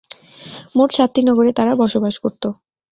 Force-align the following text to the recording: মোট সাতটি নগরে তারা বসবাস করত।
মোট 0.75 0.89
সাতটি 0.97 1.21
নগরে 1.27 1.51
তারা 1.57 1.73
বসবাস 1.81 2.15
করত। 2.23 2.43